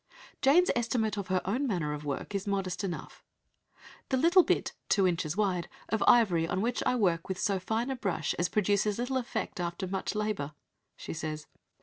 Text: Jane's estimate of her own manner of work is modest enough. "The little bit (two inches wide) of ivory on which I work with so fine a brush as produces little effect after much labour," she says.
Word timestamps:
Jane's 0.41 0.71
estimate 0.75 1.15
of 1.15 1.27
her 1.27 1.43
own 1.47 1.67
manner 1.67 1.93
of 1.93 2.03
work 2.03 2.33
is 2.33 2.47
modest 2.47 2.83
enough. 2.83 3.23
"The 4.09 4.17
little 4.17 4.41
bit 4.41 4.73
(two 4.89 5.05
inches 5.07 5.37
wide) 5.37 5.69
of 5.89 6.03
ivory 6.07 6.47
on 6.47 6.59
which 6.61 6.81
I 6.87 6.95
work 6.95 7.29
with 7.29 7.37
so 7.37 7.59
fine 7.59 7.91
a 7.91 7.95
brush 7.95 8.33
as 8.39 8.49
produces 8.49 8.97
little 8.97 9.17
effect 9.17 9.59
after 9.59 9.85
much 9.85 10.15
labour," 10.15 10.53
she 10.97 11.13
says. 11.13 11.45